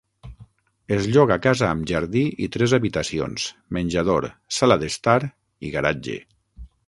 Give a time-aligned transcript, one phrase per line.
[0.95, 3.45] Es lloga casa amb jardí i tres habitacions,
[3.77, 4.29] menjador,
[4.61, 5.19] sala d'estar
[5.69, 6.19] i garatge.